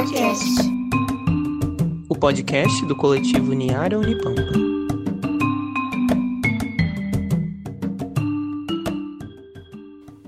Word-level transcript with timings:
Cast. 0.00 0.62
O 2.08 2.16
podcast 2.16 2.86
do 2.86 2.96
coletivo 2.96 3.52
Niara 3.52 3.98
Unipampa. 3.98 4.40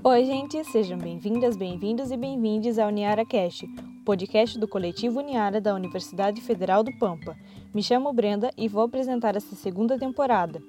Oi, 0.03 0.25
gente, 0.25 0.63
sejam 0.65 0.99
bem-vindas, 0.99 1.57
bem-vindos 1.57 2.11
e 2.11 2.17
bem-vindes 2.17 2.77
ao 2.77 2.91
Niara 2.91 3.25
Cast, 3.25 3.65
o 3.65 4.05
podcast 4.05 4.59
do 4.59 4.67
coletivo 4.67 5.21
Niara 5.21 5.59
da 5.59 5.73
Universidade 5.73 6.39
Federal 6.39 6.83
do 6.83 6.95
Pampa. 6.99 7.35
Me 7.73 7.81
chamo 7.81 8.13
Brenda 8.13 8.51
e 8.55 8.67
vou 8.67 8.83
apresentar 8.83 9.35
essa 9.35 9.55
segunda 9.55 9.97
temporada. 9.97 10.61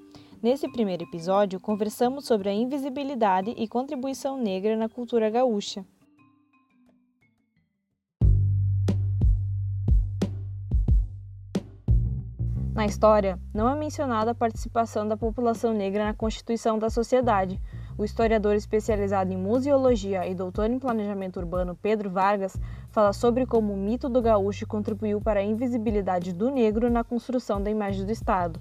Nesse 0.42 0.66
primeiro 0.72 1.02
episódio, 1.02 1.60
conversamos 1.60 2.24
sobre 2.24 2.48
a 2.48 2.54
invisibilidade 2.54 3.50
e 3.50 3.68
contribuição 3.68 4.38
negra 4.38 4.74
na 4.76 4.88
cultura 4.88 5.28
gaúcha. 5.28 5.84
Na 12.74 12.84
história, 12.84 13.38
não 13.54 13.70
é 13.70 13.76
mencionada 13.76 14.32
a 14.32 14.34
participação 14.34 15.06
da 15.06 15.16
população 15.16 15.72
negra 15.72 16.06
na 16.06 16.12
constituição 16.12 16.76
da 16.76 16.90
sociedade. 16.90 17.60
O 17.96 18.04
historiador 18.04 18.56
especializado 18.56 19.32
em 19.32 19.36
museologia 19.36 20.26
e 20.26 20.34
doutor 20.34 20.68
em 20.68 20.80
planejamento 20.80 21.38
urbano 21.38 21.78
Pedro 21.80 22.10
Vargas 22.10 22.56
fala 22.90 23.12
sobre 23.12 23.46
como 23.46 23.72
o 23.72 23.76
mito 23.76 24.08
do 24.08 24.20
gaúcho 24.20 24.66
contribuiu 24.66 25.20
para 25.20 25.38
a 25.38 25.44
invisibilidade 25.44 26.32
do 26.32 26.50
negro 26.50 26.90
na 26.90 27.04
construção 27.04 27.62
da 27.62 27.70
imagem 27.70 28.04
do 28.04 28.10
Estado. 28.10 28.58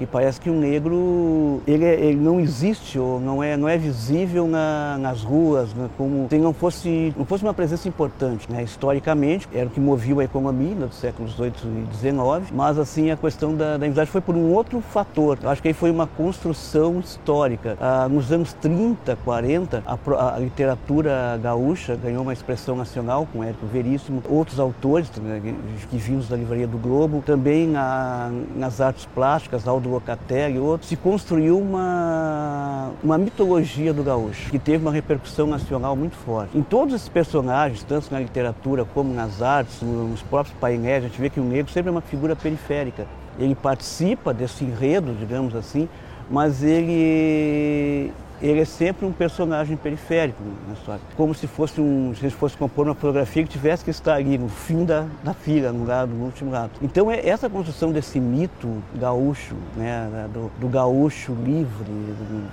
E 0.00 0.06
parece 0.06 0.40
que 0.40 0.48
o 0.48 0.54
negro 0.54 1.60
ele, 1.66 1.84
é, 1.84 1.94
ele 2.00 2.18
não 2.18 2.40
existe 2.40 2.98
ou 2.98 3.20
não 3.20 3.42
é, 3.42 3.56
não 3.56 3.68
é 3.68 3.76
visível 3.76 4.48
na, 4.48 4.96
nas 4.98 5.22
ruas, 5.22 5.72
né, 5.74 5.88
como 5.96 6.26
se 6.28 6.38
não 6.38 6.52
fosse, 6.52 7.14
não 7.16 7.24
fosse 7.24 7.44
uma 7.44 7.52
presença 7.52 7.86
importante. 7.86 8.50
Né? 8.50 8.62
Historicamente, 8.62 9.46
era 9.52 9.66
o 9.66 9.70
que 9.70 9.80
movia 9.80 10.20
a 10.20 10.24
economia 10.24 10.74
dos 10.74 10.96
séculos 10.96 11.32
XVIII 11.32 11.52
e 11.92 11.96
XIX, 11.96 12.50
mas 12.52 12.78
assim 12.78 13.10
a 13.10 13.16
questão 13.16 13.54
da, 13.54 13.76
da 13.76 14.06
foi 14.06 14.20
por 14.20 14.34
um 14.34 14.52
outro 14.52 14.80
fator. 14.80 15.38
Eu 15.42 15.50
acho 15.50 15.60
que 15.60 15.68
aí 15.68 15.74
foi 15.74 15.90
uma 15.90 16.06
construção 16.06 17.00
histórica. 17.00 17.76
Ah, 17.80 18.08
nos 18.08 18.32
anos 18.32 18.52
30, 18.54 19.16
40, 19.24 19.82
a, 19.86 20.34
a, 20.36 20.38
literatura 20.38 21.38
gaúcha 21.42 21.96
ganhou 21.96 22.22
uma 22.22 22.32
expressão 22.32 22.76
nacional 22.76 23.28
com 23.32 23.44
Érico 23.44 23.66
Veríssimo, 23.66 24.22
outros 24.28 24.58
autores 24.58 25.10
né, 25.18 25.40
que, 25.42 25.86
que 25.86 25.96
vindos 25.98 26.28
da 26.28 26.36
livraria 26.36 26.66
do 26.66 26.78
Globo, 26.78 27.22
também 27.24 27.76
a, 27.76 28.30
nas 28.56 28.80
artes 28.80 29.06
plásticas, 29.14 29.68
Aldo 29.68 29.89
Locatelli 29.90 30.56
e 30.56 30.58
outros, 30.58 30.88
se 30.88 30.96
construiu 30.96 31.58
uma, 31.58 32.92
uma 33.02 33.18
mitologia 33.18 33.92
do 33.92 34.02
gaúcho, 34.02 34.50
que 34.50 34.58
teve 34.58 34.84
uma 34.84 34.92
repercussão 34.92 35.46
nacional 35.46 35.94
muito 35.94 36.16
forte. 36.16 36.56
Em 36.56 36.62
todos 36.62 36.94
esses 36.94 37.08
personagens, 37.08 37.82
tanto 37.82 38.10
na 38.10 38.20
literatura 38.20 38.84
como 38.84 39.12
nas 39.12 39.42
artes, 39.42 39.82
nos 39.82 40.22
próprios 40.22 40.56
painéis, 40.58 41.04
a 41.04 41.08
gente 41.08 41.20
vê 41.20 41.28
que 41.28 41.40
o 41.40 41.44
negro 41.44 41.72
sempre 41.72 41.88
é 41.88 41.92
uma 41.92 42.00
figura 42.00 42.34
periférica. 42.34 43.06
Ele 43.38 43.54
participa 43.54 44.32
desse 44.32 44.64
enredo, 44.64 45.14
digamos 45.18 45.54
assim, 45.54 45.88
mas 46.30 46.62
ele 46.62 48.12
ele 48.42 48.60
é 48.60 48.64
sempre 48.64 49.04
um 49.06 49.12
personagem 49.12 49.76
periférico 49.76 50.42
na 50.66 50.74
história. 50.74 51.00
Como 51.16 51.34
se 51.34 51.46
fosse 51.46 51.80
um, 51.80 52.14
se 52.14 52.30
fosse 52.30 52.56
compor 52.56 52.86
uma 52.86 52.94
fotografia 52.94 53.42
que 53.42 53.48
tivesse 53.48 53.84
que 53.84 53.90
estar 53.90 54.14
ali 54.14 54.38
no 54.38 54.48
fim 54.48 54.84
da, 54.84 55.06
da 55.22 55.34
fila, 55.34 55.72
no, 55.72 55.84
lado, 55.84 56.12
no 56.12 56.24
último 56.24 56.50
lado. 56.50 56.70
Então 56.80 57.10
é 57.10 57.26
essa 57.28 57.48
construção 57.50 57.92
desse 57.92 58.18
mito 58.18 58.68
gaúcho, 58.94 59.54
né, 59.76 60.28
do, 60.32 60.50
do 60.58 60.68
gaúcho 60.68 61.34
livre, 61.44 61.90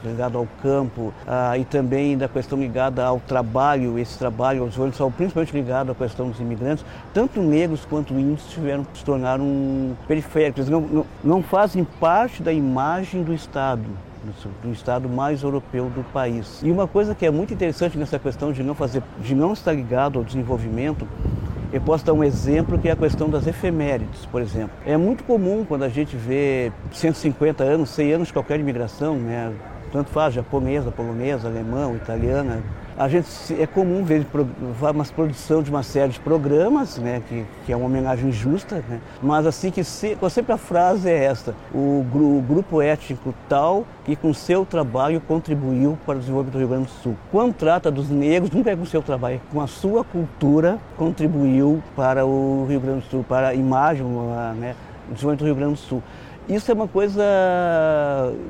ligado 0.03 0.37
ao 0.37 0.47
campo, 0.61 1.13
ah, 1.25 1.57
e 1.57 1.63
também 1.63 2.17
da 2.17 2.27
questão 2.27 2.59
ligada 2.59 3.05
ao 3.05 3.19
trabalho, 3.19 3.97
esse 3.97 4.17
trabalho 4.17 4.63
aos 4.63 4.77
olhos, 4.77 4.97
principalmente 5.15 5.53
ligado 5.53 5.91
à 5.91 5.95
questão 5.95 6.29
dos 6.29 6.39
imigrantes, 6.39 6.83
tanto 7.13 7.41
negros 7.41 7.85
quanto 7.85 8.13
índios 8.13 8.45
tiveram 8.49 8.85
se 8.93 9.03
tornaram 9.03 9.95
periféricos, 10.07 10.69
não, 10.69 10.81
não, 10.81 11.05
não 11.23 11.43
fazem 11.43 11.83
parte 11.83 12.41
da 12.43 12.51
imagem 12.51 13.23
do 13.23 13.33
Estado 13.33 13.85
do 14.63 14.71
estado 14.71 15.07
mais 15.09 15.43
europeu 15.43 15.89
do 15.89 16.03
país. 16.11 16.61
E 16.63 16.71
uma 16.71 16.87
coisa 16.87 17.15
que 17.15 17.25
é 17.25 17.31
muito 17.31 17.53
interessante 17.53 17.97
nessa 17.97 18.19
questão 18.19 18.51
de 18.51 18.63
não 18.63 18.73
fazer, 18.73 19.03
de 19.19 19.35
não 19.35 19.53
estar 19.53 19.73
ligado 19.73 20.19
ao 20.19 20.25
desenvolvimento, 20.25 21.07
eu 21.71 21.81
posso 21.81 22.05
dar 22.05 22.13
um 22.13 22.23
exemplo 22.23 22.79
que 22.79 22.87
é 22.87 22.91
a 22.91 22.95
questão 22.95 23.29
das 23.29 23.45
efemérides, 23.45 24.25
por 24.25 24.41
exemplo. 24.41 24.71
É 24.85 24.95
muito 24.95 25.23
comum 25.23 25.65
quando 25.67 25.83
a 25.83 25.89
gente 25.89 26.15
vê 26.15 26.71
150 26.91 27.63
anos, 27.63 27.89
100 27.89 28.13
anos 28.13 28.27
de 28.27 28.33
qualquer 28.33 28.59
imigração, 28.59 29.17
né? 29.17 29.53
tanto 29.91 30.09
faz 30.09 30.33
japonesa, 30.33 30.91
polonesa, 30.91 31.47
alemã, 31.47 31.91
italiana, 31.93 32.61
a 32.97 33.07
gente 33.07 33.27
é 33.59 33.67
comum 33.67 34.03
ver 34.03 34.25
uma 34.81 35.05
produção 35.05 35.61
de 35.61 35.69
uma 35.69 35.83
série 35.83 36.13
de 36.13 36.19
programas, 36.19 36.97
né, 36.97 37.21
que, 37.29 37.45
que 37.65 37.71
é 37.71 37.77
uma 37.77 37.85
homenagem 37.85 38.31
justa, 38.31 38.83
né, 38.89 38.99
mas 39.21 39.45
assim 39.45 39.69
que 39.69 39.83
se, 39.83 40.17
sempre 40.31 40.51
a 40.51 40.57
frase 40.57 41.07
é 41.07 41.25
esta: 41.25 41.53
o, 41.73 41.77
o, 41.77 42.45
grupo 42.47 42.81
étnico 42.81 43.33
tal 43.47 43.85
que 44.03 44.15
com 44.15 44.33
seu 44.33 44.65
trabalho 44.65 45.21
contribuiu 45.21 45.97
para 46.05 46.15
o 46.15 46.19
desenvolvimento 46.19 46.53
do 46.53 46.59
Rio 46.59 46.67
Grande 46.67 46.85
do 46.85 46.91
Sul. 47.03 47.15
Quando 47.31 47.53
trata 47.53 47.91
dos 47.91 48.09
negros, 48.09 48.49
nunca 48.51 48.71
é 48.71 48.75
com 48.75 48.85
seu 48.85 49.01
trabalho, 49.01 49.39
com 49.51 49.61
a 49.61 49.67
sua 49.67 50.03
cultura 50.03 50.79
contribuiu 50.97 51.83
para 51.95 52.25
o 52.25 52.65
Rio 52.67 52.79
Grande 52.79 53.01
do 53.01 53.09
Sul, 53.09 53.25
para 53.27 53.49
a 53.49 53.53
imagem, 53.53 54.05
né, 54.55 54.75
o 55.09 55.13
desenvolvimento 55.13 55.39
do 55.39 55.45
Rio 55.45 55.55
Grande 55.55 55.73
do 55.73 55.79
Sul. 55.79 56.01
Isso 56.49 56.71
é 56.71 56.73
uma 56.73 56.87
coisa 56.87 57.21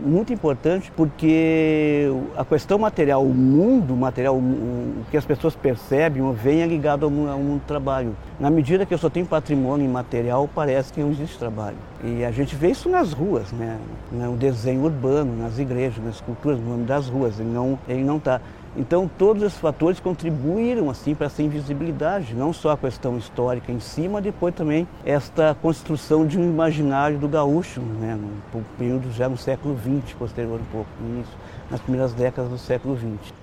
muito 0.05 0.31
importante 0.31 0.91
porque 0.95 2.07
a 2.35 2.45
questão 2.45 2.77
material, 2.77 3.23
o 3.23 3.33
mundo 3.33 3.95
material, 3.95 4.35
o 4.37 5.03
que 5.09 5.17
as 5.17 5.25
pessoas 5.25 5.55
percebem 5.55 6.21
ou 6.21 6.31
veem 6.31 6.61
é 6.61 6.67
ligado 6.67 7.05
ao 7.05 7.09
mundo 7.09 7.59
do 7.59 7.65
trabalho. 7.65 8.15
Na 8.39 8.51
medida 8.51 8.85
que 8.85 8.93
eu 8.93 8.99
só 8.99 9.09
tenho 9.09 9.25
patrimônio 9.25 9.83
imaterial, 9.83 10.47
parece 10.53 10.93
que 10.93 11.01
não 11.01 11.09
existe 11.09 11.39
trabalho. 11.39 11.77
E 12.03 12.23
a 12.23 12.29
gente 12.29 12.55
vê 12.55 12.69
isso 12.69 12.87
nas 12.87 13.13
ruas, 13.13 13.51
né? 13.51 13.79
no 14.11 14.37
desenho 14.37 14.83
urbano, 14.83 15.35
nas 15.35 15.57
igrejas, 15.57 16.03
nas 16.03 16.15
esculturas, 16.15 16.59
no 16.59 16.69
nome 16.69 16.83
das 16.83 17.09
ruas. 17.09 17.39
Ele 17.39 17.49
não 17.49 17.73
está. 17.73 17.91
Ele 17.91 18.03
não 18.03 18.19
tá. 18.19 18.41
Então, 18.77 19.09
todos 19.17 19.41
esses 19.41 19.57
fatores 19.57 19.99
contribuíram 19.99 20.87
assim 20.87 21.15
para 21.15 21.25
essa 21.25 21.41
invisibilidade, 21.41 22.35
não 22.35 22.53
só 22.53 22.69
a 22.69 22.77
questão 22.77 23.17
histórica 23.17 23.71
em 23.71 23.79
si, 23.79 24.07
mas 24.07 24.23
depois 24.23 24.53
também 24.53 24.87
esta 25.03 25.55
construção 25.55 26.27
de 26.27 26.37
um 26.37 26.43
imaginário 26.43 27.17
do 27.17 27.27
gaúcho, 27.27 27.81
né, 27.81 28.15
no 28.53 28.63
período 28.77 29.11
já 29.11 29.27
no 29.27 29.35
século 29.35 29.75
XX, 29.75 30.13
posterior 30.13 30.61
um 30.61 30.65
pouco, 30.65 30.89
início, 30.99 31.33
nas 31.71 31.81
primeiras 31.81 32.13
décadas 32.13 32.51
do 32.51 32.57
século 32.59 32.95
XX. 32.95 33.33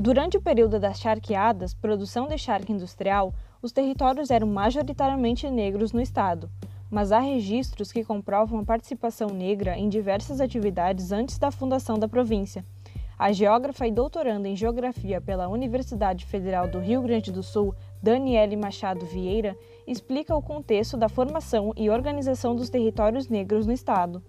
Durante 0.00 0.38
o 0.38 0.40
período 0.40 0.80
das 0.80 0.98
charqueadas, 0.98 1.72
produção 1.72 2.26
de 2.26 2.36
charque 2.36 2.72
industrial, 2.72 3.32
os 3.62 3.70
territórios 3.70 4.30
eram 4.30 4.48
majoritariamente 4.48 5.48
negros 5.48 5.92
no 5.92 6.00
estado 6.00 6.50
mas 6.90 7.12
há 7.12 7.20
registros 7.20 7.92
que 7.92 8.04
comprovam 8.04 8.60
a 8.60 8.64
participação 8.64 9.28
negra 9.28 9.76
em 9.76 9.88
diversas 9.88 10.40
atividades 10.40 11.12
antes 11.12 11.38
da 11.38 11.50
fundação 11.50 11.98
da 11.98 12.08
província. 12.08 12.64
A 13.18 13.32
geógrafa 13.32 13.86
e 13.86 13.90
doutoranda 13.90 14.48
em 14.48 14.54
geografia 14.54 15.20
pela 15.20 15.48
Universidade 15.48 16.24
Federal 16.24 16.68
do 16.68 16.78
Rio 16.78 17.02
Grande 17.02 17.32
do 17.32 17.42
Sul, 17.42 17.74
Daniele 18.00 18.56
Machado 18.56 19.04
Vieira, 19.04 19.56
explica 19.86 20.34
o 20.36 20.42
contexto 20.42 20.96
da 20.96 21.08
formação 21.08 21.72
e 21.76 21.90
organização 21.90 22.54
dos 22.54 22.70
territórios 22.70 23.28
negros 23.28 23.66
no 23.66 23.72
estado. 23.72 24.22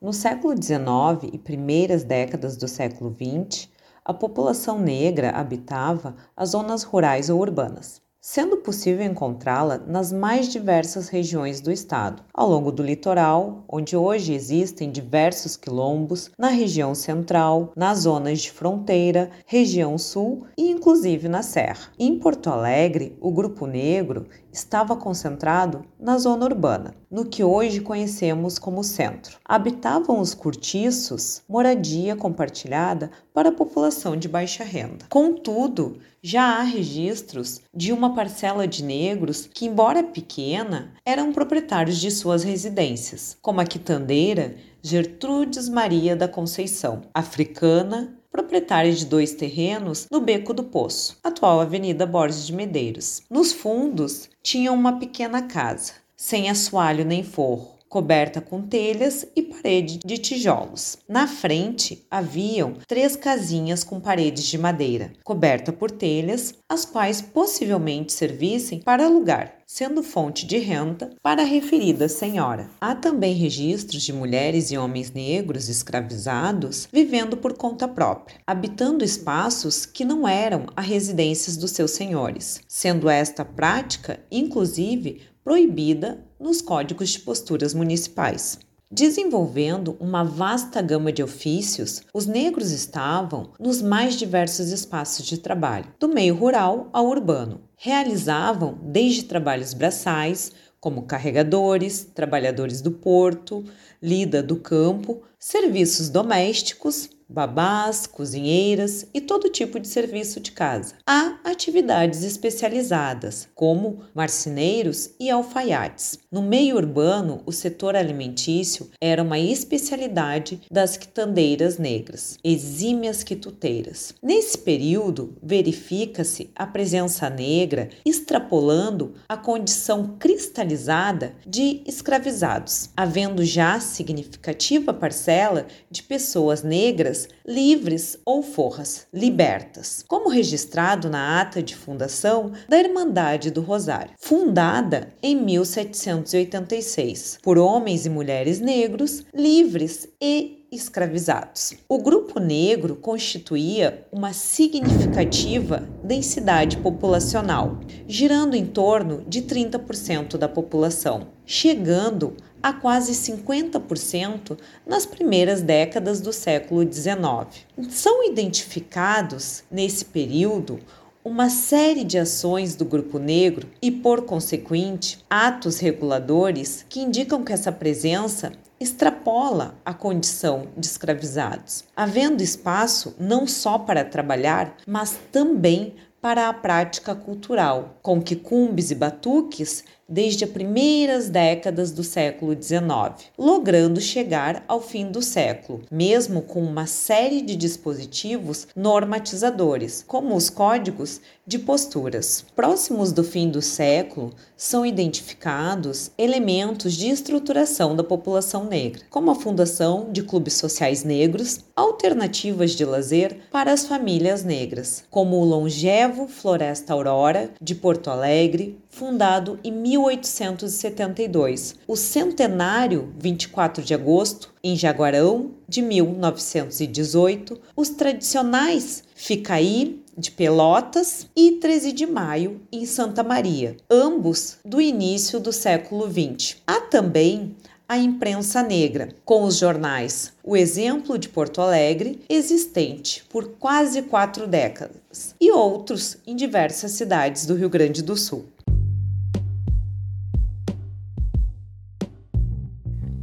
No 0.00 0.12
século 0.12 0.54
XIX 0.54 1.32
e 1.32 1.38
primeiras 1.38 2.04
décadas 2.04 2.56
do 2.56 2.68
século 2.68 3.14
XX, 3.14 3.68
a 4.04 4.14
população 4.14 4.78
negra 4.78 5.30
habitava 5.30 6.14
as 6.36 6.50
zonas 6.50 6.84
rurais 6.84 7.28
ou 7.28 7.40
urbanas 7.40 8.00
sendo 8.30 8.58
possível 8.58 9.06
encontrá-la 9.06 9.78
nas 9.78 10.12
mais 10.12 10.48
diversas 10.48 11.08
regiões 11.08 11.62
do 11.62 11.72
estado, 11.72 12.22
ao 12.34 12.46
longo 12.46 12.70
do 12.70 12.82
litoral, 12.82 13.64
onde 13.66 13.96
hoje 13.96 14.34
existem 14.34 14.90
diversos 14.90 15.56
quilombos, 15.56 16.30
na 16.38 16.48
região 16.48 16.94
central, 16.94 17.72
nas 17.74 18.00
zonas 18.00 18.42
de 18.42 18.52
fronteira, 18.52 19.30
região 19.46 19.96
sul 19.96 20.44
e 20.58 20.68
inclusive 20.68 21.26
na 21.26 21.42
serra. 21.42 21.88
Em 21.98 22.18
Porto 22.18 22.50
Alegre, 22.50 23.16
o 23.18 23.32
grupo 23.32 23.66
negro 23.66 24.26
estava 24.52 24.94
concentrado 24.94 25.82
na 25.98 26.18
zona 26.18 26.44
urbana, 26.44 26.94
no 27.10 27.24
que 27.24 27.42
hoje 27.42 27.80
conhecemos 27.80 28.58
como 28.58 28.84
centro. 28.84 29.38
Habitavam 29.44 30.20
os 30.20 30.34
cortiços, 30.34 31.42
moradia 31.48 32.14
compartilhada 32.14 33.10
para 33.32 33.48
a 33.50 33.52
população 33.52 34.16
de 34.16 34.28
baixa 34.28 34.64
renda. 34.64 35.06
Contudo, 35.08 35.98
já 36.28 36.58
há 36.58 36.62
registros 36.62 37.62
de 37.74 37.90
uma 37.90 38.14
parcela 38.14 38.68
de 38.68 38.84
negros 38.84 39.48
que, 39.50 39.64
embora 39.64 40.04
pequena, 40.04 40.92
eram 41.02 41.32
proprietários 41.32 41.98
de 41.98 42.10
suas 42.10 42.44
residências, 42.44 43.38
como 43.40 43.62
a 43.62 43.64
quitandeira 43.64 44.54
Gertrudes 44.82 45.70
Maria 45.70 46.14
da 46.14 46.28
Conceição, 46.28 47.00
africana, 47.14 48.14
proprietária 48.30 48.92
de 48.92 49.06
dois 49.06 49.32
terrenos 49.32 50.06
no 50.12 50.20
Beco 50.20 50.52
do 50.52 50.64
Poço, 50.64 51.16
atual 51.24 51.62
Avenida 51.62 52.04
Borges 52.04 52.46
de 52.46 52.52
Medeiros. 52.52 53.22
Nos 53.30 53.50
fundos 53.50 54.28
tinha 54.42 54.70
uma 54.70 54.98
pequena 54.98 55.40
casa, 55.40 55.94
sem 56.14 56.50
assoalho 56.50 57.06
nem 57.06 57.22
forro, 57.22 57.77
coberta 57.88 58.40
com 58.40 58.62
telhas 58.62 59.26
e 59.34 59.42
parede 59.42 59.98
de 60.04 60.18
tijolos. 60.18 60.98
Na 61.08 61.26
frente 61.26 62.04
haviam 62.10 62.74
três 62.86 63.16
casinhas 63.16 63.82
com 63.82 63.98
paredes 63.98 64.44
de 64.44 64.58
madeira, 64.58 65.12
coberta 65.24 65.72
por 65.72 65.90
telhas, 65.90 66.54
as 66.68 66.84
quais 66.84 67.20
possivelmente 67.20 68.12
servissem 68.12 68.80
para 68.80 69.06
alugar, 69.06 69.58
sendo 69.66 70.02
fonte 70.02 70.46
de 70.46 70.58
renda 70.58 71.10
para 71.22 71.42
a 71.42 71.46
referida 71.46 72.08
senhora. 72.08 72.70
Há 72.80 72.94
também 72.94 73.34
registros 73.34 74.02
de 74.02 74.12
mulheres 74.12 74.70
e 74.70 74.78
homens 74.78 75.12
negros 75.12 75.68
escravizados 75.68 76.88
vivendo 76.92 77.36
por 77.36 77.54
conta 77.54 77.86
própria, 77.88 78.38
habitando 78.46 79.04
espaços 79.04 79.86
que 79.86 80.04
não 80.04 80.26
eram 80.26 80.66
as 80.76 80.86
residências 80.86 81.56
dos 81.56 81.70
seus 81.70 81.92
senhores, 81.92 82.60
sendo 82.66 83.08
esta 83.08 83.44
prática, 83.44 84.20
inclusive, 84.30 85.22
proibida 85.48 86.22
nos 86.38 86.60
códigos 86.60 87.08
de 87.08 87.20
posturas 87.20 87.72
municipais. 87.72 88.58
Desenvolvendo 88.92 89.96
uma 89.98 90.22
vasta 90.22 90.82
gama 90.82 91.10
de 91.10 91.22
ofícios, 91.22 92.02
os 92.12 92.26
negros 92.26 92.70
estavam 92.70 93.54
nos 93.58 93.80
mais 93.80 94.14
diversos 94.16 94.68
espaços 94.70 95.24
de 95.24 95.38
trabalho, 95.38 95.86
do 95.98 96.06
meio 96.06 96.34
rural 96.34 96.90
ao 96.92 97.06
urbano. 97.06 97.62
Realizavam 97.78 98.78
desde 98.82 99.22
trabalhos 99.22 99.72
braçais, 99.72 100.52
como 100.78 101.06
carregadores, 101.06 102.06
trabalhadores 102.14 102.82
do 102.82 102.90
porto, 102.90 103.64
lida 104.02 104.42
do 104.42 104.56
campo, 104.56 105.22
serviços 105.38 106.10
domésticos, 106.10 107.08
babás, 107.28 108.06
cozinheiras 108.06 109.06
e 109.12 109.20
todo 109.20 109.50
tipo 109.50 109.78
de 109.78 109.86
serviço 109.86 110.40
de 110.40 110.52
casa. 110.52 110.94
Há 111.06 111.38
atividades 111.44 112.22
especializadas, 112.22 113.48
como 113.54 114.00
marceneiros 114.14 115.10
e 115.20 115.28
alfaiates. 115.28 116.18
No 116.30 116.42
meio 116.42 116.76
urbano, 116.76 117.42
o 117.44 117.52
setor 117.52 117.96
alimentício 117.96 118.90
era 119.00 119.22
uma 119.22 119.38
especialidade 119.38 120.60
das 120.70 120.96
quitandeiras 120.96 121.78
negras, 121.78 122.38
exímias 122.42 123.22
quituteiras. 123.22 124.14
Nesse 124.22 124.56
período, 124.58 125.36
verifica-se 125.42 126.50
a 126.54 126.66
presença 126.66 127.28
negra 127.28 127.90
extrapolando 128.04 129.14
a 129.28 129.36
condição 129.36 130.16
cristalizada 130.18 131.34
de 131.46 131.82
escravizados, 131.86 132.90
havendo 132.96 133.44
já 133.44 133.80
significativa 133.80 134.94
parcela 134.94 135.66
de 135.90 136.02
pessoas 136.02 136.62
negras 136.62 137.17
livres 137.46 138.18
ou 138.24 138.42
forras, 138.42 139.06
libertas, 139.12 140.04
como 140.06 140.28
registrado 140.28 141.08
na 141.08 141.40
ata 141.40 141.62
de 141.62 141.74
fundação 141.74 142.52
da 142.68 142.78
Irmandade 142.78 143.50
do 143.50 143.62
Rosário, 143.62 144.12
fundada 144.18 145.08
em 145.22 145.34
1786 145.34 147.38
por 147.42 147.56
homens 147.56 148.04
e 148.04 148.10
mulheres 148.10 148.60
negros, 148.60 149.24
livres 149.34 150.06
e 150.20 150.58
escravizados. 150.70 151.74
O 151.88 151.98
grupo 151.98 152.38
negro 152.38 152.96
constituía 152.96 154.06
uma 154.12 154.32
significativa 154.32 155.88
densidade 156.04 156.76
populacional, 156.76 157.80
girando 158.06 158.54
em 158.54 158.66
torno 158.66 159.22
de 159.26 159.42
30% 159.42 160.36
da 160.36 160.48
população, 160.48 161.28
chegando 161.46 162.36
a 162.62 162.72
quase 162.72 163.12
50% 163.12 164.58
nas 164.86 165.06
primeiras 165.06 165.62
décadas 165.62 166.20
do 166.20 166.32
século 166.32 166.82
XIX. 166.82 167.66
São 167.90 168.28
identificados 168.28 169.62
nesse 169.70 170.04
período 170.04 170.78
uma 171.24 171.50
série 171.50 172.04
de 172.04 172.18
ações 172.18 172.74
do 172.74 172.84
grupo 172.84 173.18
negro 173.18 173.68
e, 173.82 173.90
por 173.90 174.22
consequente, 174.22 175.18
atos 175.28 175.78
reguladores 175.78 176.86
que 176.88 177.00
indicam 177.00 177.44
que 177.44 177.52
essa 177.52 177.70
presença 177.70 178.52
extrapola 178.80 179.74
a 179.84 179.92
condição 179.92 180.68
de 180.76 180.86
escravizados, 180.86 181.84
havendo 181.96 182.42
espaço 182.42 183.14
não 183.18 183.46
só 183.46 183.78
para 183.78 184.04
trabalhar, 184.04 184.76
mas 184.86 185.18
também 185.32 185.94
para 186.20 186.48
a 186.48 186.52
prática 186.52 187.14
cultural, 187.14 187.98
com 188.02 188.20
quicumbes 188.20 188.90
e 188.90 188.94
batuques 188.94 189.84
desde 190.08 190.44
as 190.44 190.50
primeiras 190.50 191.28
décadas 191.28 191.90
do 191.90 192.02
século 192.02 192.54
XIX, 192.54 193.30
logrando 193.36 194.00
chegar 194.00 194.64
ao 194.66 194.80
fim 194.80 195.10
do 195.10 195.20
século, 195.20 195.82
mesmo 195.90 196.40
com 196.42 196.62
uma 196.62 196.86
série 196.86 197.42
de 197.42 197.54
dispositivos 197.54 198.66
normatizadores, 198.74 200.04
como 200.06 200.34
os 200.34 200.48
códigos 200.48 201.20
de 201.46 201.58
posturas. 201.58 202.44
Próximos 202.54 203.12
do 203.12 203.24
fim 203.24 203.50
do 203.50 203.62
século, 203.62 204.32
são 204.58 204.84
identificados 204.84 206.10
elementos 206.18 206.94
de 206.94 207.08
estruturação 207.08 207.94
da 207.94 208.02
população 208.02 208.64
negra, 208.64 209.02
como 209.08 209.30
a 209.30 209.34
fundação 209.36 210.08
de 210.10 210.22
clubes 210.22 210.54
sociais 210.54 211.04
negros, 211.04 211.60
alternativas 211.76 212.72
de 212.72 212.84
lazer 212.84 213.38
para 213.52 213.72
as 213.72 213.86
famílias 213.86 214.42
negras, 214.42 215.04
como 215.08 215.36
o 215.36 215.44
longevo 215.44 216.26
Floresta 216.26 216.92
Aurora 216.92 217.50
de 217.60 217.74
Porto 217.76 218.10
Alegre, 218.10 218.76
fundado 218.90 219.60
em 219.62 219.70
1872, 219.98 221.74
o 221.86 221.96
centenário 221.96 223.12
24 223.18 223.82
de 223.82 223.92
agosto 223.92 224.54
em 224.62 224.76
Jaguarão 224.76 225.50
de 225.68 225.82
1918, 225.82 227.60
os 227.74 227.88
tradicionais 227.90 229.02
Ficaí 229.14 230.00
de 230.16 230.30
Pelotas 230.30 231.26
e 231.34 231.52
13 231.52 231.92
de 231.92 232.06
Maio 232.06 232.60
em 232.70 232.86
Santa 232.86 233.24
Maria, 233.24 233.76
ambos 233.90 234.58
do 234.64 234.80
início 234.80 235.40
do 235.40 235.52
século 235.52 236.08
XX. 236.08 236.58
Há 236.66 236.80
também 236.82 237.56
a 237.88 237.96
imprensa 237.96 238.62
negra, 238.62 239.08
com 239.24 239.44
os 239.44 239.56
jornais 239.56 240.32
O 240.44 240.54
Exemplo 240.56 241.18
de 241.18 241.28
Porto 241.28 241.60
Alegre, 241.62 242.20
existente 242.28 243.24
por 243.30 243.48
quase 243.58 244.02
quatro 244.02 244.46
décadas, 244.46 245.34
e 245.40 245.50
outros 245.50 246.18
em 246.26 246.36
diversas 246.36 246.92
cidades 246.92 247.46
do 247.46 247.54
Rio 247.54 247.70
Grande 247.70 248.02
do 248.02 248.14
Sul. 248.14 248.44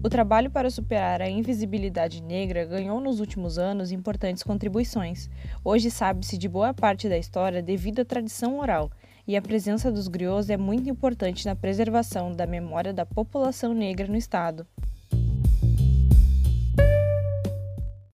O 0.05 0.09
trabalho 0.09 0.51
para 0.51 0.69
superar 0.69 1.19
a 1.19 1.27
invisibilidade 1.27 2.21
negra 2.21 2.63
ganhou 2.63 3.01
nos 3.01 3.19
últimos 3.19 3.57
anos 3.57 3.91
importantes 3.91 4.43
contribuições. 4.43 5.31
Hoje 5.63 5.89
sabe-se 5.89 6.37
de 6.37 6.47
boa 6.47 6.75
parte 6.75 7.09
da 7.09 7.17
história 7.17 7.59
devido 7.59 8.01
à 8.01 8.05
tradição 8.05 8.59
oral, 8.59 8.91
e 9.27 9.35
a 9.35 9.41
presença 9.41 9.91
dos 9.91 10.07
griots 10.07 10.51
é 10.51 10.57
muito 10.57 10.87
importante 10.87 11.43
na 11.47 11.55
preservação 11.55 12.31
da 12.31 12.45
memória 12.45 12.93
da 12.93 13.03
população 13.03 13.73
negra 13.73 14.05
no 14.05 14.15
estado. 14.15 14.67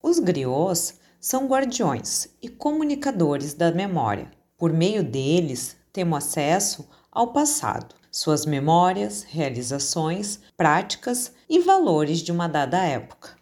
Os 0.01 0.17
griots 0.19 0.97
são 1.19 1.45
guardiões 1.45 2.29
e 2.41 2.47
comunicadores 2.47 3.53
da 3.53 3.69
memória. 3.69 4.31
Por 4.57 4.71
meio 4.71 5.03
deles, 5.03 5.75
temos 5.91 6.19
acesso 6.19 6.87
ao 7.11 7.33
passado, 7.33 7.93
suas 8.09 8.45
memórias, 8.45 9.23
realizações, 9.23 10.39
práticas 10.55 11.33
e 11.51 11.59
valores 11.59 12.19
de 12.19 12.31
uma 12.31 12.47
dada 12.47 12.81
época. 12.81 13.35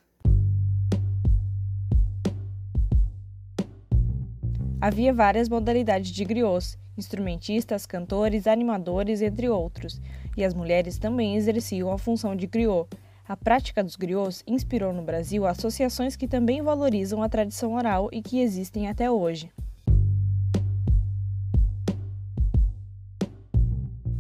Havia 4.82 5.14
várias 5.14 5.48
modalidades 5.48 6.10
de 6.10 6.26
griots, 6.26 6.76
instrumentistas, 6.98 7.86
cantores, 7.86 8.48
animadores, 8.48 9.22
entre 9.22 9.48
outros, 9.48 10.02
e 10.36 10.44
as 10.44 10.56
mulheres 10.56 10.98
também 10.98 11.36
exerciam 11.36 11.92
a 11.92 12.00
função 12.00 12.36
de 12.36 12.48
griot. 12.48 12.90
A 13.28 13.38
prática 13.38 13.84
dos 13.84 13.96
griots 13.96 14.44
inspirou 14.48 14.92
no 14.92 15.04
Brasil 15.04 15.46
associações 15.46 16.16
que 16.16 16.28
também 16.28 16.64
valorizam 16.64 17.22
a 17.22 17.30
tradição 17.30 17.76
oral 17.76 18.10
e 18.12 18.24
que 18.24 18.40
existem 18.40 18.88
até 18.88 19.12
hoje. 19.12 19.52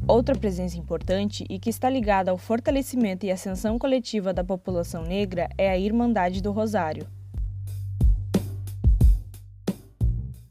Outra 0.09 0.35
presença 0.35 0.75
importante 0.75 1.45
e 1.47 1.59
que 1.59 1.69
está 1.69 1.87
ligada 1.87 2.31
ao 2.31 2.37
fortalecimento 2.39 3.27
e 3.27 3.31
ascensão 3.31 3.77
coletiva 3.77 4.33
da 4.33 4.43
população 4.43 5.03
negra 5.03 5.47
é 5.55 5.69
a 5.69 5.77
Irmandade 5.77 6.41
do 6.41 6.51
Rosário. 6.51 7.07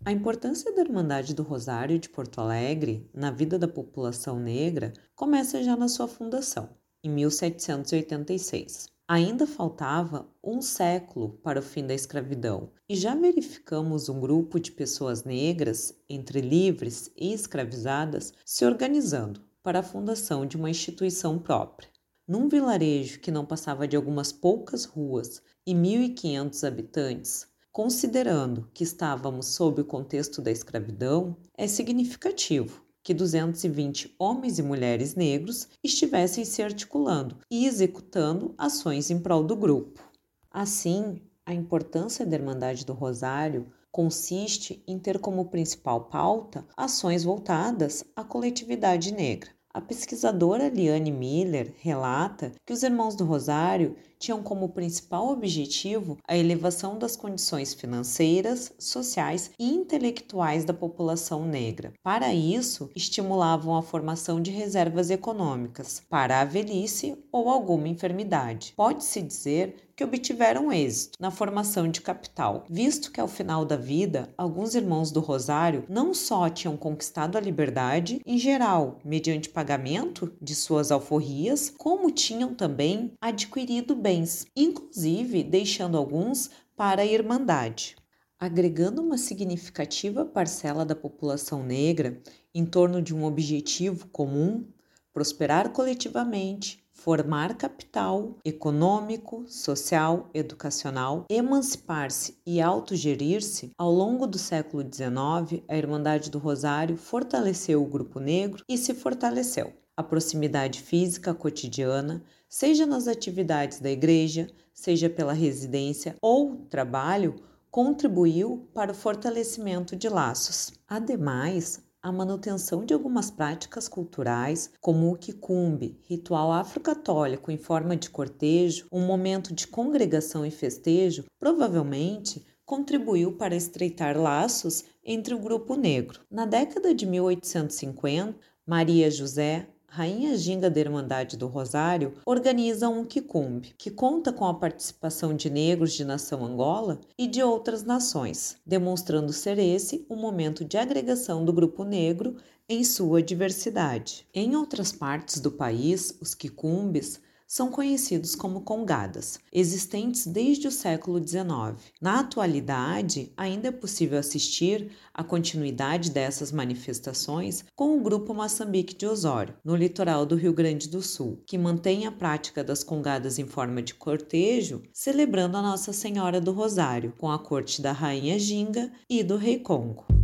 A 0.05 0.13
importância 0.13 0.73
da 0.73 0.81
Irmandade 0.81 1.35
do 1.35 1.43
Rosário 1.43 1.99
de 1.99 2.09
Porto 2.09 2.41
Alegre 2.41 3.11
na 3.13 3.33
vida 3.33 3.59
da 3.59 3.67
população 3.67 4.39
negra 4.39 4.93
começa 5.17 5.61
já 5.61 5.75
na 5.75 5.89
sua 5.89 6.07
fundação, 6.07 6.69
em 7.03 7.11
1786. 7.11 8.87
Ainda 9.09 9.45
faltava 9.45 10.29
um 10.45 10.63
século 10.63 11.31
para 11.43 11.59
o 11.59 11.63
fim 11.63 11.85
da 11.85 11.95
escravidão 11.95 12.71
e 12.89 12.95
já 12.95 13.17
verificamos 13.17 14.09
um 14.09 14.21
grupo 14.21 14.61
de 14.61 14.71
pessoas 14.71 15.25
negras, 15.25 15.93
entre 16.09 16.41
livres 16.41 17.11
e 17.17 17.33
escravizadas, 17.33 18.33
se 18.45 18.65
organizando 18.65 19.48
para 19.69 19.81
a 19.81 19.83
fundação 19.83 20.47
de 20.47 20.57
uma 20.57 20.71
instituição 20.71 21.39
própria. 21.39 21.91
Num 22.27 22.49
vilarejo 22.49 23.21
que 23.21 23.31
não 23.31 23.45
passava 23.45 23.87
de 23.87 23.97
algumas 23.97 24.33
poucas 24.33 24.87
ruas 24.87 25.43
e 25.67 25.75
1.500 25.75 26.67
habitantes, 26.67 27.47
considerando 27.71 28.67
que 28.73 28.83
estávamos 28.83 29.49
sob 29.49 29.83
o 29.83 29.85
contexto 29.85 30.41
da 30.41 30.51
escravidão, 30.51 31.37
é 31.55 31.67
significativo 31.67 32.83
que 33.03 33.13
220 33.13 34.15
homens 34.19 34.59
e 34.59 34.63
mulheres 34.63 35.15
negros 35.15 35.69
estivessem 35.85 36.47
se 36.47 36.63
articulando 36.63 37.37
e 37.51 37.67
executando 37.67 38.55
ações 38.57 39.11
em 39.11 39.19
prol 39.19 39.45
do 39.45 39.55
grupo. 39.55 40.03
Assim, 40.51 41.21
a 41.45 41.53
importância 41.53 42.25
da 42.25 42.37
Irmandade 42.37 42.87
do 42.87 42.95
Rosário 42.95 43.71
consiste 43.93 44.83
em 44.87 44.99
ter 44.99 45.19
como 45.19 45.51
principal 45.51 46.07
pauta 46.07 46.67
ações 46.75 47.23
voltadas 47.23 48.03
à 48.17 48.25
coletividade 48.25 49.13
negra. 49.13 49.58
A 49.73 49.83
pesquisadora 49.83 50.69
Liane 50.69 51.13
Miller 51.13 51.75
relata 51.81 52.53
que 52.65 52.73
os 52.73 52.83
Irmãos 52.83 53.15
do 53.15 53.25
Rosário 53.25 53.97
tinham 54.19 54.43
como 54.43 54.71
principal 54.71 55.29
objetivo 55.29 56.17
a 56.27 56.37
elevação 56.37 56.99
das 56.99 57.17
condições 57.17 57.75
financeiras, 57.75 58.73
sociais 58.79 59.51
e 59.59 59.69
intelectuais 59.71 60.65
da 60.65 60.73
população 60.73 61.45
negra. 61.47 61.93
Para 62.03 62.33
isso, 62.35 62.91
estimulavam 62.97 63.77
a 63.77 63.83
formação 63.83 64.41
de 64.41 64.51
reservas 64.51 65.11
econômicas 65.11 66.03
para 66.09 66.41
a 66.41 66.45
velhice 66.45 67.17
ou 67.31 67.49
alguma 67.51 67.89
enfermidade. 67.89 68.73
Pode-se 68.75 69.23
dizer 69.23 69.88
que 69.99 70.05
obtiveram 70.05 70.73
êxito 70.73 71.19
na 71.19 71.29
formação 71.29 71.91
de 71.91 72.01
capital, 72.01 72.65
visto 72.71 73.11
que 73.11 73.21
ao 73.21 73.27
final 73.27 73.65
da 73.65 73.75
vida, 73.75 74.33
alguns 74.39 74.77
irmãos 74.77 75.11
do 75.11 75.19
Rosário 75.19 75.85
não 75.89 76.15
só 76.15 76.49
tinham 76.49 76.77
conquistado 76.77 77.37
a 77.37 77.41
liberdade, 77.41 78.21
em 78.25 78.39
geral, 78.39 79.01
mediante 79.05 79.49
pagamento 79.49 80.33
de 80.41 80.55
suas 80.55 80.93
alforrias, 80.93 81.75
como 81.77 82.13
tinham 82.13 82.55
também 82.55 83.13
adquirido 83.21 83.97
bens, 83.97 84.47
inclusive 84.55 85.43
deixando 85.43 85.99
alguns 85.99 86.49
para 86.77 87.03
a 87.03 87.05
Irmandade. 87.05 87.97
Agregando 88.39 89.03
uma 89.03 89.19
significativa 89.19 90.25
parcela 90.25 90.85
da 90.85 90.95
população 90.95 91.65
negra 91.65 92.23
em 92.55 92.65
torno 92.65 93.03
de 93.03 93.13
um 93.13 93.25
objetivo 93.25 94.07
comum, 94.13 94.65
prosperar 95.13 95.71
coletivamente, 95.71 96.87
formar 96.99 97.57
capital 97.57 98.35
econômico, 98.45 99.45
social, 99.47 100.29
educacional, 100.35 101.25
emancipar-se 101.31 102.37
e 102.45 102.61
autogerir-se, 102.61 103.71
ao 103.79 103.93
longo 103.93 104.27
do 104.27 104.37
século 104.37 104.83
XIX, 104.83 105.63
a 105.69 105.77
Irmandade 105.77 106.29
do 106.29 106.39
Rosário 106.39 106.97
fortaleceu 106.97 107.81
o 107.81 107.87
grupo 107.87 108.19
negro 108.19 108.65
e 108.69 108.77
se 108.77 108.95
fortaleceu. 108.95 109.73
A 109.97 110.03
proximidade 110.03 110.81
física 110.81 111.33
cotidiana, 111.33 112.23
seja 112.49 112.85
nas 112.85 113.07
atividades 113.07 113.79
da 113.79 113.91
igreja, 113.91 114.49
seja 114.75 115.09
pela 115.09 115.33
residência 115.33 116.17
ou 116.21 116.57
trabalho, 116.69 117.37
contribuiu 117.71 118.69
para 118.75 118.91
o 118.91 118.95
fortalecimento 118.95 119.95
de 119.95 120.09
laços. 120.09 120.73
Ademais, 120.89 121.81
a 122.03 122.13
manutenção 122.13 122.85
de 122.85 122.95
algumas 122.95 123.31
práticas 123.31 123.89
culturais, 123.89 124.71
como 124.81 125.13
o 125.13 125.17
quicumbe, 125.17 126.01
ritual 126.05 126.53
afro-católico 126.53 127.51
em 127.51 127.59
forma 127.59 127.97
de 127.97 128.11
cortejo, 128.11 128.87
um 128.93 129.05
momento 129.05 129.55
de 129.55 129.67
congregação 129.67 130.47
e 130.47 130.51
festejo, 130.51 131.25
provavelmente 131.39 132.47
contribuiu 132.65 133.33
para 133.33 133.57
estreitar 133.57 134.19
laços 134.21 134.85
entre 135.03 135.35
o 135.35 135.39
grupo 135.39 135.75
negro. 135.75 136.21
Na 136.31 136.45
década 136.45 136.95
de 136.95 137.07
1850, 137.07 138.39
Maria 138.67 139.11
José 139.11 139.67
Rainha 139.91 140.37
Ginga 140.37 140.69
da 140.69 140.79
Irmandade 140.79 141.37
do 141.37 141.47
Rosário 141.47 142.13
organiza 142.27 142.91
um 142.91 143.07
quicumbe, 143.07 143.75
que 143.79 143.91
conta 143.91 144.31
com 144.31 144.45
a 144.45 144.53
participação 144.53 145.35
de 145.35 145.49
negros 145.49 145.95
de 145.95 146.05
nação 146.05 146.45
Angola 146.45 147.01
e 147.17 147.27
de 147.27 147.43
outras 147.43 147.83
nações, 147.83 148.59
demonstrando 148.67 149.33
ser 149.33 149.59
esse 149.59 150.05
um 150.09 150.17
momento 150.17 150.63
de 150.63 150.77
agregação 150.77 151.43
do 151.43 151.55
grupo 151.55 151.85
negro 151.85 152.37
em 152.69 152.85
sua 152.85 153.23
diversidade. 153.23 154.27
Em 154.35 154.55
outras 154.55 154.93
partes 154.93 155.41
do 155.41 155.51
país, 155.51 156.17
os 156.21 156.35
quicumbes 156.35 157.19
são 157.49 157.71
conhecidos 157.71 158.35
como 158.35 158.61
congadas, 158.61 159.41
existentes 159.51 160.27
desde 160.27 160.69
o 160.69 160.71
século 160.71 161.19
XIX. 161.27 161.83
Na 161.99 162.21
atualidade, 162.21 163.33
ainda 163.35 163.69
é 163.69 163.73
possível 163.73 164.19
assistir 164.19 164.93
à 165.15 165.25
continuidade 165.25 166.11
dessas 166.11 166.53
manifestações 166.53 167.65
com 167.75 167.97
o 167.97 168.03
grupo 168.03 168.35
Moçambique 168.35 168.95
de 168.95 169.07
Osório, 169.07 169.55
no 169.65 169.75
litoral 169.75 170.27
do 170.27 170.37
Rio 170.37 170.53
Grande 170.53 170.89
do 170.89 171.01
Sul, 171.01 171.43
que 171.47 171.57
mantém 171.57 172.07
a 172.07 172.13
prática 172.13 172.63
das 172.63 172.85
congadas 172.85 173.39
em 173.39 173.47
forma 173.47 173.81
de 173.81 173.95
cortejo, 173.95 174.83
celebrando 174.93 175.57
a 175.57 175.63
Nossa 175.63 175.95
Senhora 175.95 176.43
do 176.43 176.53
Rosário, 176.53 177.15
com 177.17 177.31
a 177.31 177.39
corte 177.39 177.81
da 177.81 177.93
Rainha 177.93 178.39
Ginga 178.39 178.93
e 179.09 179.25
do 179.25 179.39
Rei 179.39 179.59
Congo. 179.59 180.18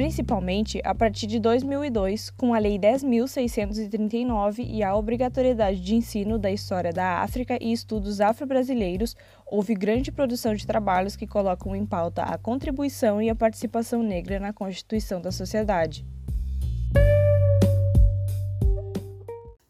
Principalmente 0.00 0.80
a 0.82 0.94
partir 0.94 1.26
de 1.26 1.38
2002, 1.38 2.30
com 2.30 2.54
a 2.54 2.58
Lei 2.58 2.78
10.639 2.78 4.66
e 4.66 4.82
a 4.82 4.96
obrigatoriedade 4.96 5.78
de 5.78 5.94
ensino 5.94 6.38
da 6.38 6.50
história 6.50 6.90
da 6.90 7.18
África 7.18 7.58
e 7.60 7.70
estudos 7.70 8.18
afro-brasileiros, 8.18 9.14
houve 9.44 9.74
grande 9.74 10.10
produção 10.10 10.54
de 10.54 10.66
trabalhos 10.66 11.16
que 11.16 11.26
colocam 11.26 11.76
em 11.76 11.84
pauta 11.84 12.22
a 12.22 12.38
contribuição 12.38 13.20
e 13.20 13.28
a 13.28 13.34
participação 13.34 14.02
negra 14.02 14.40
na 14.40 14.54
constituição 14.54 15.20
da 15.20 15.30
sociedade. 15.30 16.02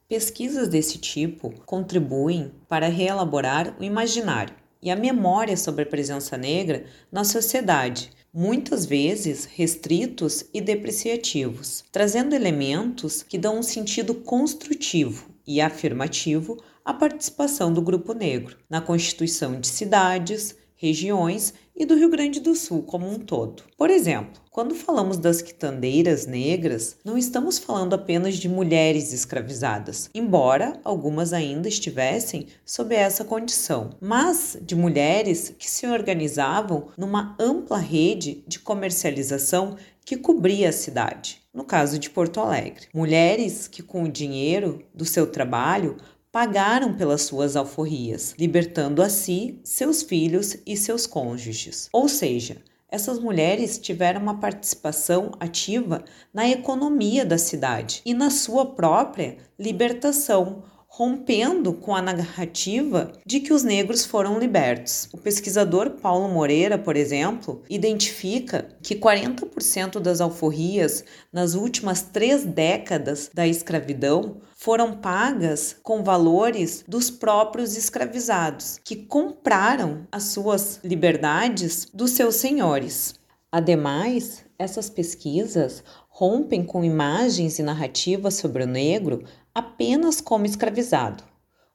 Pesquisas 0.08 0.68
desse 0.68 0.99
tipo 0.99 1.50
contribuem 1.66 2.52
para 2.68 2.88
reelaborar 2.88 3.75
o 3.80 3.82
imaginário 3.82 4.59
e 4.82 4.90
a 4.90 4.96
memória 4.96 5.56
sobre 5.56 5.82
a 5.82 5.87
presença 5.87 6.37
negra 6.37 6.84
na 7.10 7.25
sociedade 7.25 8.10
muitas 8.32 8.87
vezes 8.87 9.44
restritos 9.44 10.44
e 10.54 10.60
depreciativos, 10.60 11.84
trazendo 11.90 12.34
elementos 12.34 13.22
que 13.22 13.37
dão 13.37 13.58
um 13.58 13.62
sentido 13.62 14.14
construtivo 14.14 15.28
e 15.46 15.60
afirmativo 15.60 16.56
à 16.84 16.94
participação 16.94 17.72
do 17.72 17.82
grupo 17.82 18.12
negro 18.12 18.56
na 18.68 18.80
constituição 18.80 19.58
de 19.58 19.66
cidades, 19.66 20.54
regiões 20.80 21.52
e 21.76 21.84
do 21.84 21.94
Rio 21.94 22.08
Grande 22.08 22.40
do 22.40 22.54
Sul 22.54 22.82
como 22.82 23.06
um 23.06 23.18
todo. 23.18 23.64
Por 23.76 23.90
exemplo, 23.90 24.40
quando 24.50 24.75
falamos 24.75 25.18
das 25.18 25.42
quitandeiras 25.42 26.26
negras, 26.26 26.96
não 27.04 27.18
estamos 27.18 27.58
falando 27.58 27.92
apenas 27.92 28.37
de 28.37 28.49
mulheres 28.49 29.12
escravizadas, 29.12 30.08
embora 30.14 30.80
algumas 30.82 31.34
ainda 31.34 31.68
estivessem 31.68 32.46
sob 32.64 32.94
essa 32.94 33.25
condição, 33.25 33.90
mas 34.00 34.56
de 34.62 34.75
mulheres 34.75 35.54
que 35.58 35.70
se 35.70 35.87
organizavam 35.87 36.88
numa 36.96 37.37
ampla 37.38 37.78
rede 37.78 38.42
de 38.49 38.58
comercialização 38.58 39.76
que 40.02 40.16
cobria 40.16 40.70
a 40.70 40.72
cidade. 40.72 41.42
No 41.52 41.64
caso 41.64 41.99
de 41.99 42.08
Porto 42.08 42.40
Alegre, 42.40 42.87
mulheres 42.94 43.68
que, 43.68 43.82
com 43.82 44.04
o 44.04 44.10
dinheiro 44.10 44.82
do 44.94 45.04
seu 45.04 45.26
trabalho, 45.26 45.96
pagaram 46.32 46.94
pelas 46.94 47.22
suas 47.22 47.56
alforrias, 47.56 48.34
libertando 48.38 49.02
a 49.02 49.08
si, 49.08 49.58
seus 49.64 50.02
filhos 50.02 50.56
e 50.64 50.76
seus 50.76 51.06
cônjuges. 51.06 51.88
Ou 51.92 52.08
seja, 52.08 52.58
essas 52.88 53.18
mulheres 53.18 53.78
tiveram 53.78 54.20
uma 54.20 54.38
participação 54.38 55.32
ativa 55.38 56.04
na 56.32 56.49
economia 56.49 57.25
da 57.25 57.38
cidade 57.38 58.02
e 58.04 58.12
na 58.12 58.30
sua 58.30 58.66
própria 58.66 59.38
libertação, 59.58 60.62
rompendo 60.92 61.73
com 61.73 61.94
a 61.94 62.02
narrativa 62.02 63.12
de 63.25 63.38
que 63.38 63.52
os 63.52 63.62
negros 63.62 64.04
foram 64.04 64.40
libertos. 64.40 65.09
O 65.12 65.18
pesquisador 65.18 65.90
Paulo 65.90 66.28
Moreira, 66.28 66.76
por 66.76 66.97
exemplo, 66.97 67.62
identifica 67.70 68.68
que 68.82 68.97
40% 68.97 70.00
das 70.00 70.20
alforrias 70.20 71.04
nas 71.32 71.54
últimas 71.54 72.02
três 72.02 72.44
décadas 72.44 73.30
da 73.32 73.47
escravidão 73.47 74.40
foram 74.56 74.97
pagas 74.97 75.76
com 75.80 76.02
valores 76.02 76.85
dos 76.88 77.09
próprios 77.09 77.76
escravizados, 77.76 78.80
que 78.85 78.97
compraram 78.97 80.09
as 80.11 80.25
suas 80.25 80.80
liberdades 80.82 81.87
dos 81.94 82.11
seus 82.11 82.35
senhores. 82.35 83.14
Ademais, 83.52 84.44
essas 84.59 84.90
pesquisas 84.90 85.82
rompem 86.09 86.62
com 86.62 86.85
imagens 86.85 87.59
e 87.59 87.62
narrativas 87.62 88.35
sobre 88.35 88.64
o 88.64 88.66
negro 88.66 89.25
apenas 89.54 90.21
como 90.21 90.47
escravizado, 90.47 91.25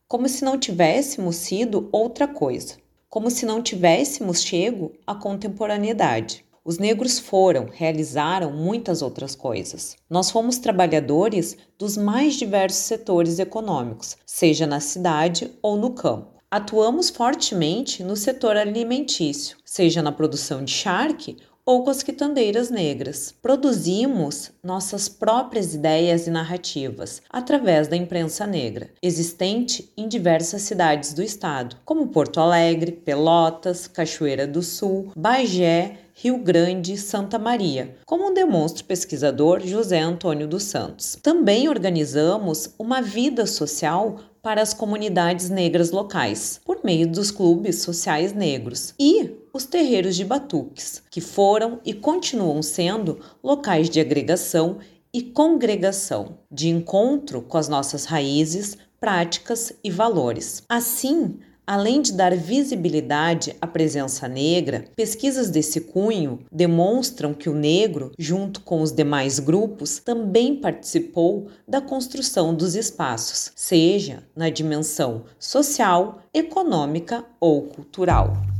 como 0.07 0.29
se 0.29 0.45
não 0.45 0.57
tivéssemos 0.57 1.35
sido 1.35 1.89
outra 1.91 2.27
coisa, 2.27 2.75
como 3.09 3.29
se 3.29 3.45
não 3.45 3.61
tivéssemos 3.61 4.41
chego 4.41 4.93
à 5.05 5.15
contemporaneidade. 5.15 6.45
Os 6.63 6.79
negros 6.79 7.19
foram, 7.19 7.67
realizaram 7.71 8.51
muitas 8.51 9.01
outras 9.01 9.35
coisas. 9.35 9.95
Nós 10.09 10.31
fomos 10.31 10.57
trabalhadores 10.57 11.55
dos 11.77 11.95
mais 11.95 12.35
diversos 12.35 12.81
setores 12.81 13.37
econômicos, 13.37 14.17
seja 14.25 14.65
na 14.65 14.79
cidade 14.79 15.51
ou 15.61 15.77
no 15.77 15.91
campo. 15.91 16.33
Atuamos 16.49 17.09
fortemente 17.09 18.03
no 18.03 18.15
setor 18.15 18.57
alimentício, 18.57 19.57
seja 19.63 20.01
na 20.01 20.11
produção 20.11 20.63
de 20.63 20.71
charque 20.71 21.37
ou 21.65 21.83
com 21.83 21.89
as 21.89 22.03
quitandeiras 22.03 22.69
negras. 22.69 23.33
Produzimos 23.41 24.51
nossas 24.63 25.09
próprias 25.09 25.73
ideias 25.73 26.27
e 26.27 26.29
narrativas 26.29 27.21
através 27.29 27.87
da 27.87 27.95
imprensa 27.95 28.45
negra, 28.45 28.89
existente 29.01 29.91
em 29.97 30.07
diversas 30.07 30.61
cidades 30.61 31.13
do 31.13 31.23
estado, 31.23 31.77
como 31.83 32.07
Porto 32.07 32.39
Alegre, 32.39 32.91
Pelotas, 32.91 33.87
Cachoeira 33.87 34.45
do 34.45 34.61
Sul, 34.61 35.11
Bagé, 35.15 35.97
Rio 36.13 36.37
Grande 36.37 36.95
Santa 36.95 37.37
Maria, 37.37 37.93
como 38.05 38.33
demonstra 38.33 38.83
o 38.83 38.87
pesquisador 38.87 39.59
José 39.59 39.99
Antônio 39.99 40.47
dos 40.47 40.63
Santos. 40.63 41.17
Também 41.21 41.67
organizamos 41.67 42.73
uma 42.79 43.01
vida 43.01 43.45
social 43.45 44.19
para 44.41 44.61
as 44.61 44.73
comunidades 44.73 45.49
negras 45.49 45.89
locais, 45.91 46.61
por 46.63 46.81
meio 46.83 47.07
dos 47.07 47.31
clubes 47.31 47.81
sociais 47.81 48.31
negros 48.31 48.93
e 48.97 49.31
os 49.55 49.65
terreiros 49.65 50.17
de 50.17 50.25
batuques, 50.25 51.01
que 51.09 51.21
foram 51.21 51.79
e 51.85 51.93
continuam 51.93 52.61
sendo 52.61 53.21
locais 53.41 53.89
de 53.89 54.01
agregação 54.01 54.79
e 55.13 55.21
congregação, 55.21 56.39
de 56.51 56.67
encontro 56.67 57.41
com 57.41 57.57
as 57.57 57.69
nossas 57.69 58.03
raízes, 58.03 58.77
práticas 58.99 59.71
e 59.81 59.89
valores. 59.89 60.61
Assim, 60.67 61.39
Além 61.67 61.99
de 61.99 62.13
dar 62.13 62.35
visibilidade 62.35 63.55
à 63.59 63.65
presença 63.65 64.27
negra, 64.27 64.85
pesquisas 64.95 65.49
desse 65.49 65.81
cunho 65.81 66.41
demonstram 66.51 67.33
que 67.33 67.49
o 67.49 67.55
negro, 67.55 68.11
junto 68.19 68.61
com 68.61 68.83
os 68.83 68.91
demais 68.91 69.39
grupos, 69.39 69.97
também 69.97 70.55
participou 70.55 71.47
da 71.67 71.81
construção 71.81 72.53
dos 72.53 72.75
espaços, 72.75 73.51
seja 73.55 74.21
na 74.35 74.51
dimensão 74.51 75.23
social, 75.39 76.21
econômica 76.31 77.25
ou 77.39 77.63
cultural. 77.63 78.54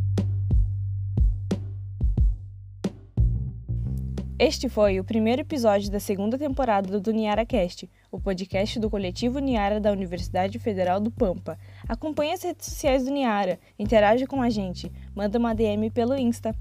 Este 4.38 4.68
foi 4.68 5.00
o 5.00 5.04
primeiro 5.04 5.44
episódio 5.44 5.90
da 5.90 5.98
segunda 5.98 6.38
temporada 6.38 7.00
do 7.00 7.14
NiaraCast, 7.14 7.90
o 8.12 8.20
podcast 8.20 8.78
do 8.82 8.90
coletivo 8.90 9.40
Niara 9.40 9.80
da 9.80 9.94
Universidade 9.94 10.60
Federal 10.60 11.00
do 11.00 11.10
Pampa. 11.10 11.58
Acompanhe 11.88 12.34
as 12.34 12.44
redes 12.44 12.66
sociais 12.66 13.06
do 13.06 13.12
Niara, 13.12 13.58
interage 13.80 14.28
com 14.28 14.42
a 14.42 14.50
gente, 14.50 14.92
manda 15.16 15.40
uma 15.40 15.56
DM 15.56 15.90
pelo 15.90 16.16
Insta. 16.16 16.54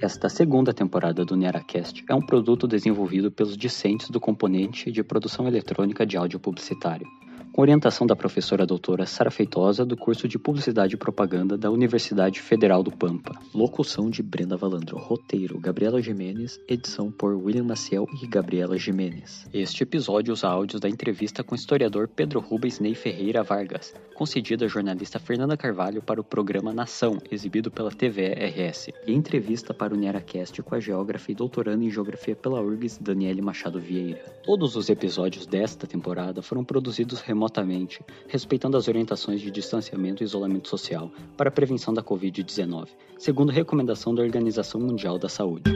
Esta 0.00 0.28
segunda 0.28 0.72
temporada 0.72 1.24
do 1.24 1.34
NiaraCast 1.34 2.04
é 2.08 2.14
um 2.14 2.24
produto 2.24 2.68
desenvolvido 2.68 3.32
pelos 3.32 3.56
discentes 3.56 4.08
do 4.08 4.20
componente 4.20 4.92
de 4.92 5.02
produção 5.02 5.48
eletrônica 5.48 6.06
de 6.06 6.16
áudio 6.16 6.38
publicitário 6.38 7.08
com 7.54 7.62
orientação 7.62 8.04
da 8.04 8.16
professora 8.16 8.66
doutora 8.66 9.06
Sara 9.06 9.30
Feitosa, 9.30 9.86
do 9.86 9.96
curso 9.96 10.26
de 10.26 10.40
Publicidade 10.40 10.96
e 10.96 10.98
Propaganda 10.98 11.56
da 11.56 11.70
Universidade 11.70 12.40
Federal 12.40 12.82
do 12.82 12.90
Pampa. 12.90 13.38
Locução 13.54 14.10
de 14.10 14.24
Brenda 14.24 14.56
Valandro. 14.56 14.98
Roteiro 14.98 15.60
Gabriela 15.60 16.02
Jimenez. 16.02 16.58
Edição 16.66 17.12
por 17.12 17.32
William 17.32 17.62
Maciel 17.62 18.08
e 18.20 18.26
Gabriela 18.26 18.76
Jimenez. 18.76 19.46
Este 19.54 19.84
episódio 19.84 20.32
usa 20.32 20.48
áudios 20.48 20.80
da 20.80 20.88
entrevista 20.88 21.44
com 21.44 21.54
o 21.54 21.56
historiador 21.56 22.08
Pedro 22.08 22.40
Rubens 22.40 22.80
Ney 22.80 22.92
Ferreira 22.92 23.44
Vargas, 23.44 23.94
concedida 24.16 24.64
à 24.64 24.68
jornalista 24.68 25.20
Fernanda 25.20 25.56
Carvalho 25.56 26.02
para 26.02 26.20
o 26.20 26.24
programa 26.24 26.72
Nação, 26.72 27.18
exibido 27.30 27.70
pela 27.70 27.92
TVE-RS, 27.92 28.88
e 29.06 29.12
entrevista 29.12 29.72
para 29.72 29.94
o 29.94 29.96
NeraCast 29.96 30.60
com 30.60 30.74
a 30.74 30.80
geógrafa 30.80 31.30
e 31.30 31.36
doutoranda 31.36 31.84
em 31.84 31.90
Geografia 31.90 32.34
pela 32.34 32.60
URGS, 32.60 32.98
Daniele 33.00 33.40
Machado 33.40 33.78
Vieira. 33.78 34.24
Todos 34.42 34.74
os 34.74 34.88
episódios 34.88 35.46
desta 35.46 35.86
temporada 35.86 36.42
foram 36.42 36.64
produzidos 36.64 37.20
remotamente 37.20 37.43
remotamente, 37.44 38.00
respeitando 38.26 38.76
as 38.76 38.88
orientações 38.88 39.40
de 39.40 39.50
distanciamento 39.50 40.22
e 40.22 40.24
isolamento 40.24 40.68
social 40.68 41.10
para 41.36 41.48
a 41.48 41.52
prevenção 41.52 41.92
da 41.92 42.02
Covid-19, 42.02 42.88
segundo 43.18 43.52
recomendação 43.52 44.14
da 44.14 44.22
Organização 44.22 44.80
Mundial 44.80 45.18
da 45.18 45.28
Saúde. 45.28 45.70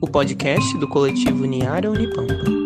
O 0.00 0.06
podcast 0.08 0.78
do 0.78 0.88
coletivo 0.88 1.44
Niara 1.44 1.90
Unipampa. 1.90 2.61